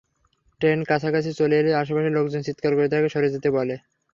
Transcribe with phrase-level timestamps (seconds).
[0.61, 3.75] Train কাছাকাছি চলে এলে আশপাশের লোকজন চিৎকার করে তাঁকে সরে যেতে বলে।